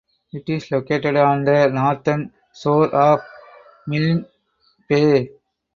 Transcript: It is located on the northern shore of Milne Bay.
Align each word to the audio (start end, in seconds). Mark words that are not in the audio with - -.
It 0.33 0.49
is 0.49 0.71
located 0.71 1.15
on 1.17 1.43
the 1.43 1.67
northern 1.67 2.33
shore 2.55 2.87
of 2.87 3.19
Milne 3.85 4.25
Bay. 4.89 5.29